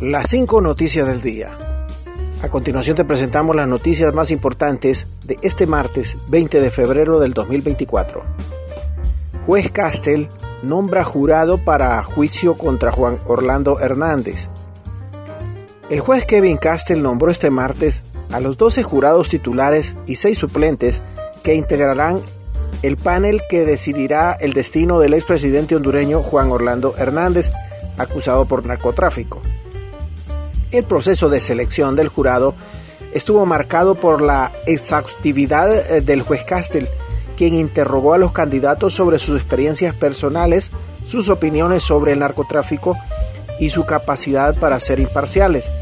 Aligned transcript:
Las 0.00 0.28
cinco 0.28 0.60
noticias 0.60 1.08
del 1.08 1.22
día. 1.22 1.56
A 2.42 2.50
continuación 2.50 2.98
te 2.98 3.06
presentamos 3.06 3.56
las 3.56 3.66
noticias 3.66 4.12
más 4.12 4.30
importantes 4.30 5.06
de 5.24 5.38
este 5.40 5.66
martes 5.66 6.18
20 6.28 6.60
de 6.60 6.70
febrero 6.70 7.18
del 7.18 7.32
2024. 7.32 8.22
Juez 9.46 9.70
Castel 9.70 10.28
nombra 10.62 11.02
jurado 11.02 11.56
para 11.56 12.02
juicio 12.02 12.58
contra 12.58 12.92
Juan 12.92 13.18
Orlando 13.26 13.80
Hernández. 13.80 14.48
El 15.88 16.00
juez 16.00 16.26
Kevin 16.26 16.58
Castel 16.58 17.02
nombró 17.02 17.30
este 17.30 17.48
martes 17.48 18.02
a 18.30 18.38
los 18.38 18.58
12 18.58 18.82
jurados 18.82 19.30
titulares 19.30 19.94
y 20.06 20.16
6 20.16 20.36
suplentes 20.36 21.00
que 21.42 21.54
integrarán 21.54 22.20
el 22.82 22.98
panel 22.98 23.40
que 23.48 23.64
decidirá 23.64 24.34
el 24.34 24.52
destino 24.52 24.98
del 24.98 25.14
expresidente 25.14 25.74
hondureño 25.74 26.22
Juan 26.22 26.50
Orlando 26.50 26.94
Hernández, 26.98 27.50
acusado 27.96 28.44
por 28.44 28.66
narcotráfico. 28.66 29.40
El 30.76 30.84
proceso 30.84 31.30
de 31.30 31.40
selección 31.40 31.96
del 31.96 32.08
jurado 32.08 32.54
estuvo 33.14 33.46
marcado 33.46 33.94
por 33.94 34.20
la 34.20 34.52
exhaustividad 34.66 35.74
eh, 35.74 36.02
del 36.02 36.20
juez 36.20 36.44
Castel, 36.44 36.90
quien 37.34 37.54
interrogó 37.54 38.12
a 38.12 38.18
los 38.18 38.32
candidatos 38.32 38.92
sobre 38.92 39.18
sus 39.18 39.40
experiencias 39.40 39.94
personales, 39.94 40.70
sus 41.06 41.30
opiniones 41.30 41.82
sobre 41.82 42.12
el 42.12 42.18
narcotráfico 42.18 42.94
y 43.58 43.70
su 43.70 43.86
capacidad 43.86 44.54
para 44.54 44.78
ser 44.78 45.00
imparciales. 45.00 45.72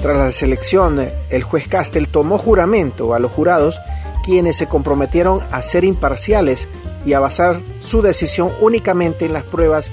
Tras 0.00 0.16
la 0.16 0.30
selección, 0.30 1.04
el 1.28 1.42
juez 1.42 1.66
Castel 1.66 2.06
tomó 2.06 2.38
juramento 2.38 3.14
a 3.14 3.18
los 3.18 3.32
jurados, 3.32 3.80
quienes 4.24 4.56
se 4.56 4.68
comprometieron 4.68 5.40
a 5.50 5.60
ser 5.62 5.82
imparciales 5.82 6.68
y 7.04 7.14
a 7.14 7.20
basar 7.20 7.60
su 7.80 8.00
decisión 8.00 8.52
únicamente 8.60 9.26
en 9.26 9.32
las 9.32 9.42
pruebas 9.42 9.90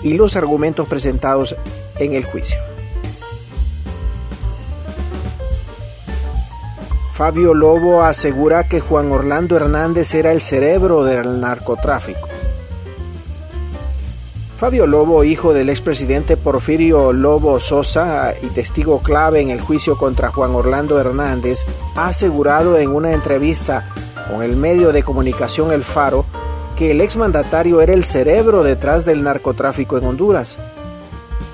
y 0.00 0.12
los 0.12 0.36
argumentos 0.36 0.86
presentados 0.86 1.56
en 1.98 2.12
el 2.12 2.24
juicio. 2.24 2.56
Fabio 7.18 7.52
Lobo 7.52 8.04
asegura 8.04 8.68
que 8.68 8.78
Juan 8.78 9.10
Orlando 9.10 9.56
Hernández 9.56 10.14
era 10.14 10.30
el 10.30 10.40
cerebro 10.40 11.02
del 11.02 11.40
narcotráfico. 11.40 12.28
Fabio 14.56 14.86
Lobo, 14.86 15.24
hijo 15.24 15.52
del 15.52 15.68
expresidente 15.68 16.36
Porfirio 16.36 17.12
Lobo 17.12 17.58
Sosa 17.58 18.34
y 18.40 18.46
testigo 18.50 19.00
clave 19.00 19.40
en 19.40 19.50
el 19.50 19.60
juicio 19.60 19.98
contra 19.98 20.30
Juan 20.30 20.54
Orlando 20.54 21.00
Hernández, 21.00 21.66
ha 21.96 22.06
asegurado 22.06 22.78
en 22.78 22.90
una 22.90 23.10
entrevista 23.10 23.92
con 24.30 24.44
el 24.44 24.54
medio 24.54 24.92
de 24.92 25.02
comunicación 25.02 25.72
El 25.72 25.82
Faro 25.82 26.24
que 26.76 26.92
el 26.92 27.00
exmandatario 27.00 27.80
era 27.80 27.94
el 27.94 28.04
cerebro 28.04 28.62
detrás 28.62 29.04
del 29.04 29.24
narcotráfico 29.24 29.98
en 29.98 30.04
Honduras. 30.04 30.56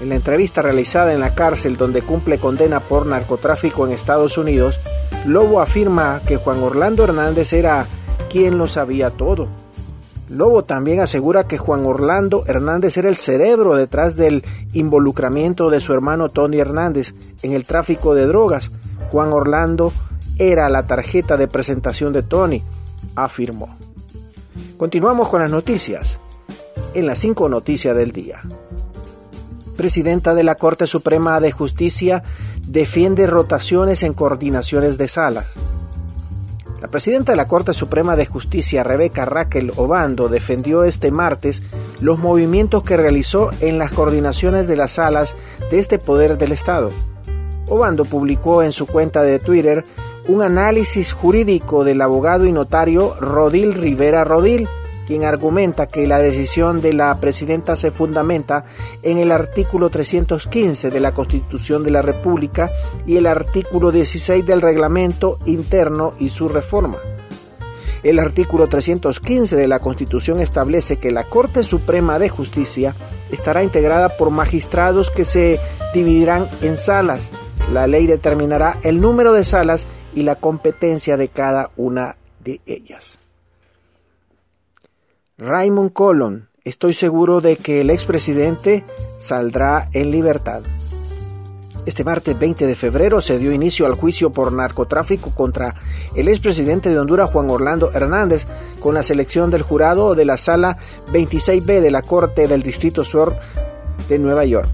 En 0.02 0.10
la 0.10 0.16
entrevista 0.16 0.60
realizada 0.60 1.14
en 1.14 1.20
la 1.20 1.34
cárcel 1.34 1.78
donde 1.78 2.02
cumple 2.02 2.38
condena 2.38 2.80
por 2.80 3.06
narcotráfico 3.06 3.86
en 3.86 3.92
Estados 3.92 4.36
Unidos, 4.36 4.78
Lobo 5.26 5.60
afirma 5.60 6.20
que 6.26 6.36
Juan 6.36 6.62
Orlando 6.62 7.04
Hernández 7.04 7.54
era 7.54 7.86
quien 8.30 8.58
lo 8.58 8.68
sabía 8.68 9.10
todo. 9.10 9.48
Lobo 10.28 10.64
también 10.64 11.00
asegura 11.00 11.48
que 11.48 11.56
Juan 11.56 11.86
Orlando 11.86 12.44
Hernández 12.46 12.96
era 12.98 13.08
el 13.08 13.16
cerebro 13.16 13.74
detrás 13.74 14.16
del 14.16 14.44
involucramiento 14.72 15.70
de 15.70 15.80
su 15.80 15.92
hermano 15.94 16.28
Tony 16.28 16.58
Hernández 16.58 17.14
en 17.42 17.52
el 17.52 17.64
tráfico 17.64 18.14
de 18.14 18.26
drogas. 18.26 18.70
Juan 19.10 19.32
Orlando 19.32 19.92
era 20.38 20.68
la 20.68 20.86
tarjeta 20.86 21.36
de 21.36 21.48
presentación 21.48 22.12
de 22.12 22.22
Tony, 22.22 22.62
afirmó. 23.14 23.76
Continuamos 24.76 25.28
con 25.28 25.40
las 25.40 25.50
noticias. 25.50 26.18
En 26.92 27.06
las 27.06 27.18
cinco 27.18 27.48
noticias 27.48 27.96
del 27.96 28.12
día. 28.12 28.42
Presidenta 29.76 30.34
de 30.34 30.44
la 30.44 30.54
Corte 30.54 30.86
Suprema 30.86 31.40
de 31.40 31.50
Justicia 31.52 32.22
defiende 32.66 33.26
rotaciones 33.26 34.02
en 34.02 34.14
coordinaciones 34.14 34.98
de 34.98 35.08
salas. 35.08 35.46
La 36.80 36.88
presidenta 36.88 37.32
de 37.32 37.36
la 37.36 37.48
Corte 37.48 37.72
Suprema 37.72 38.14
de 38.14 38.26
Justicia, 38.26 38.84
Rebeca 38.84 39.24
Raquel 39.24 39.72
Obando, 39.76 40.28
defendió 40.28 40.84
este 40.84 41.10
martes 41.10 41.62
los 42.00 42.18
movimientos 42.18 42.82
que 42.82 42.96
realizó 42.96 43.50
en 43.60 43.78
las 43.78 43.90
coordinaciones 43.90 44.68
de 44.68 44.76
las 44.76 44.92
salas 44.92 45.34
de 45.70 45.78
este 45.78 45.98
poder 45.98 46.38
del 46.38 46.52
Estado. 46.52 46.92
Obando 47.68 48.04
publicó 48.04 48.62
en 48.62 48.72
su 48.72 48.86
cuenta 48.86 49.22
de 49.22 49.38
Twitter 49.38 49.84
un 50.28 50.42
análisis 50.42 51.12
jurídico 51.12 51.84
del 51.84 52.00
abogado 52.02 52.46
y 52.46 52.52
notario 52.52 53.14
Rodil 53.18 53.74
Rivera 53.74 54.24
Rodil, 54.24 54.68
quien 55.06 55.24
argumenta 55.24 55.86
que 55.86 56.06
la 56.06 56.18
decisión 56.18 56.80
de 56.80 56.92
la 56.92 57.14
presidenta 57.20 57.76
se 57.76 57.90
fundamenta 57.90 58.64
en 59.02 59.18
el 59.18 59.32
artículo 59.32 59.90
315 59.90 60.90
de 60.90 61.00
la 61.00 61.12
Constitución 61.12 61.82
de 61.82 61.90
la 61.90 62.02
República 62.02 62.70
y 63.06 63.16
el 63.16 63.26
artículo 63.26 63.92
16 63.92 64.46
del 64.46 64.62
reglamento 64.62 65.38
interno 65.46 66.14
y 66.18 66.30
su 66.30 66.48
reforma. 66.48 66.96
El 68.02 68.18
artículo 68.18 68.66
315 68.66 69.56
de 69.56 69.66
la 69.66 69.78
Constitución 69.78 70.38
establece 70.40 70.98
que 70.98 71.10
la 71.10 71.24
Corte 71.24 71.62
Suprema 71.62 72.18
de 72.18 72.28
Justicia 72.28 72.94
estará 73.30 73.64
integrada 73.64 74.10
por 74.10 74.30
magistrados 74.30 75.10
que 75.10 75.24
se 75.24 75.58
dividirán 75.94 76.46
en 76.60 76.76
salas. 76.76 77.30
La 77.72 77.86
ley 77.86 78.06
determinará 78.06 78.76
el 78.82 79.00
número 79.00 79.32
de 79.32 79.44
salas 79.44 79.86
y 80.14 80.22
la 80.22 80.36
competencia 80.36 81.16
de 81.16 81.28
cada 81.28 81.70
una 81.76 82.16
de 82.44 82.60
ellas. 82.66 83.18
Raymond 85.36 85.92
Colon, 85.92 86.48
estoy 86.62 86.92
seguro 86.92 87.40
de 87.40 87.56
que 87.56 87.80
el 87.80 87.90
expresidente 87.90 88.84
saldrá 89.18 89.88
en 89.92 90.12
libertad. 90.12 90.62
Este 91.86 92.04
martes 92.04 92.38
20 92.38 92.64
de 92.68 92.76
febrero 92.76 93.20
se 93.20 93.40
dio 93.40 93.50
inicio 93.50 93.86
al 93.86 93.96
juicio 93.96 94.30
por 94.30 94.52
narcotráfico 94.52 95.32
contra 95.34 95.74
el 96.14 96.28
expresidente 96.28 96.88
de 96.88 97.00
Honduras 97.00 97.32
Juan 97.32 97.50
Orlando 97.50 97.90
Hernández 97.92 98.46
con 98.78 98.94
la 98.94 99.02
selección 99.02 99.50
del 99.50 99.62
jurado 99.62 100.14
de 100.14 100.24
la 100.24 100.36
sala 100.36 100.78
26B 101.12 101.80
de 101.80 101.90
la 101.90 102.02
Corte 102.02 102.46
del 102.46 102.62
Distrito 102.62 103.02
Sur 103.02 103.34
de 104.08 104.20
Nueva 104.20 104.44
York. 104.44 104.68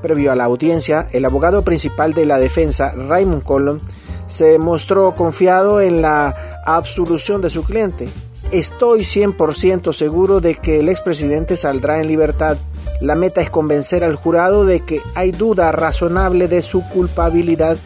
Previo 0.00 0.30
a 0.30 0.36
la 0.36 0.44
audiencia, 0.44 1.08
el 1.10 1.24
abogado 1.24 1.64
principal 1.64 2.14
de 2.14 2.24
la 2.24 2.38
defensa, 2.38 2.94
Raymond 2.94 3.42
Colon, 3.42 3.80
se 4.28 4.60
mostró 4.60 5.16
confiado 5.16 5.80
en 5.80 6.02
la 6.02 6.62
absolución 6.64 7.40
de 7.40 7.50
su 7.50 7.64
cliente, 7.64 8.08
Estoy 8.52 9.02
100% 9.02 9.92
seguro 9.92 10.40
de 10.40 10.56
que 10.56 10.80
el 10.80 10.88
expresidente 10.88 11.54
saldrá 11.54 12.00
en 12.00 12.08
libertad. 12.08 12.56
La 13.00 13.14
meta 13.14 13.40
es 13.40 13.48
convencer 13.48 14.02
al 14.02 14.16
jurado 14.16 14.64
de 14.64 14.80
que 14.80 15.00
hay 15.14 15.30
duda 15.30 15.70
razonable 15.70 16.48
de 16.48 16.62
su 16.62 16.82
culpabilidad, 16.88 17.76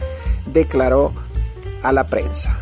declaró 0.51 1.13
a 1.83 1.91
la 1.91 2.07
prensa. 2.07 2.57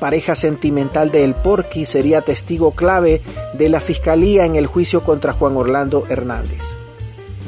Pareja 0.00 0.34
sentimental 0.34 1.10
de 1.10 1.22
El 1.22 1.34
Porqui 1.34 1.84
sería 1.84 2.22
testigo 2.22 2.70
clave 2.70 3.20
de 3.52 3.68
la 3.68 3.80
fiscalía 3.80 4.46
en 4.46 4.56
el 4.56 4.66
juicio 4.66 5.02
contra 5.02 5.34
Juan 5.34 5.54
Orlando 5.54 6.04
Hernández. 6.08 6.76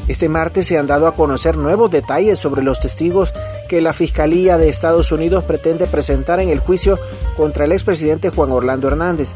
Este 0.09 0.29
martes 0.29 0.69
se 0.69 0.79
han 0.79 0.87
dado 0.87 1.09
a 1.09 1.15
conocer 1.15 1.57
nuevos 1.57 1.91
detalles 1.91 2.39
sobre 2.39 2.63
los 2.63 2.79
testigos 2.79 3.33
que 3.69 3.81
la 3.81 3.93
Fiscalía 3.93 4.57
de 4.57 4.69
Estados 4.69 5.11
Unidos 5.11 5.43
pretende 5.43 5.87
presentar 5.87 6.39
en 6.39 6.49
el 6.49 6.61
juicio 6.61 6.99
contra 7.37 7.65
el 7.65 7.73
expresidente 7.73 8.31
Juan 8.31 8.53
Orlando 8.53 8.87
Hernández. 8.87 9.35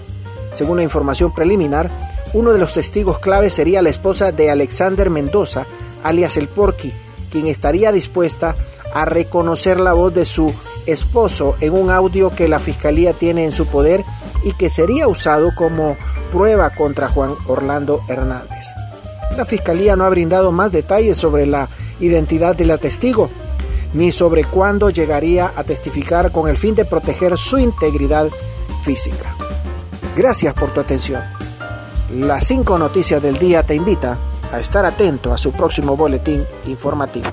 Según 0.52 0.76
la 0.76 0.84
información 0.84 1.34
preliminar, 1.34 1.90
uno 2.32 2.52
de 2.52 2.60
los 2.60 2.72
testigos 2.72 3.18
clave 3.18 3.50
sería 3.50 3.82
la 3.82 3.90
esposa 3.90 4.30
de 4.30 4.50
Alexander 4.50 5.10
Mendoza, 5.10 5.66
alias 6.04 6.36
El 6.36 6.46
Porqui, 6.46 6.92
quien 7.32 7.48
estaría 7.48 7.90
dispuesta 7.90 8.54
a 8.94 9.04
reconocer 9.04 9.80
la 9.80 9.92
voz 9.92 10.14
de 10.14 10.24
su 10.24 10.54
esposo 10.86 11.56
en 11.60 11.72
un 11.72 11.90
audio 11.90 12.30
que 12.30 12.48
la 12.48 12.60
Fiscalía 12.60 13.12
tiene 13.12 13.44
en 13.44 13.52
su 13.52 13.66
poder 13.66 14.04
y 14.44 14.52
que 14.52 14.70
sería 14.70 15.08
usado 15.08 15.50
como 15.56 15.96
prueba 16.32 16.70
contra 16.70 17.08
Juan 17.08 17.34
Orlando 17.48 18.02
Hernández. 18.08 18.66
La 19.36 19.44
Fiscalía 19.44 19.96
no 19.96 20.04
ha 20.04 20.08
brindado 20.10 20.52
más 20.52 20.72
detalles 20.72 21.16
sobre 21.16 21.46
la 21.46 21.68
identidad 22.00 22.56
de 22.56 22.66
la 22.66 22.78
testigo, 22.78 23.30
ni 23.94 24.12
sobre 24.12 24.44
cuándo 24.44 24.90
llegaría 24.90 25.52
a 25.56 25.64
testificar 25.64 26.30
con 26.32 26.48
el 26.48 26.56
fin 26.56 26.74
de 26.74 26.84
proteger 26.84 27.36
su 27.38 27.58
integridad 27.58 28.28
física. 28.82 29.34
Gracias 30.16 30.54
por 30.54 30.72
tu 30.72 30.80
atención. 30.80 31.22
Las 32.14 32.46
cinco 32.46 32.78
noticias 32.78 33.22
del 33.22 33.38
día 33.38 33.62
te 33.62 33.74
invita 33.74 34.18
a 34.52 34.58
estar 34.58 34.84
atento 34.84 35.32
a 35.32 35.38
su 35.38 35.52
próximo 35.52 35.96
boletín 35.96 36.44
informativo. 36.66 37.28